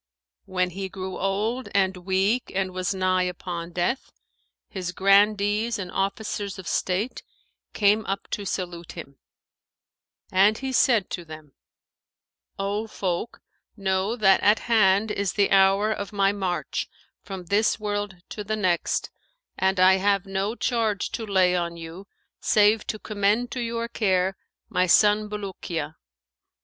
When 0.45 0.71
he 0.71 0.89
grew 0.89 1.19
old 1.19 1.69
and 1.75 1.95
weak 1.95 2.51
and 2.55 2.71
was 2.71 2.91
nigh 2.91 3.21
upon 3.21 3.69
death, 3.71 4.11
his 4.67 4.93
Grandees 4.93 5.77
and 5.77 5.91
Officers 5.91 6.57
of 6.57 6.67
state 6.67 7.21
came 7.73 8.03
up 8.07 8.27
to 8.31 8.43
salute 8.43 8.93
him, 8.93 9.19
and 10.31 10.57
he 10.57 10.71
said 10.71 11.11
to 11.11 11.23
them, 11.23 11.53
'O 12.57 12.87
folk, 12.87 13.41
know 13.77 14.15
that 14.15 14.41
at 14.41 14.57
hand 14.61 15.11
is 15.11 15.33
the 15.33 15.51
hour 15.51 15.91
of 15.91 16.11
my 16.11 16.31
march 16.31 16.89
from 17.21 17.45
this 17.45 17.79
world 17.79 18.15
to 18.29 18.43
the 18.43 18.55
next, 18.55 19.11
and 19.55 19.79
I 19.79 19.97
have 19.97 20.25
no 20.25 20.55
charge 20.55 21.11
to 21.11 21.27
lay 21.27 21.55
on 21.55 21.77
you, 21.77 22.07
save 22.39 22.87
to 22.87 22.97
commend 22.97 23.51
to 23.51 23.59
your 23.61 23.87
care 23.87 24.35
my 24.67 24.87
son 24.87 25.29
Bulukiya.' 25.29 25.93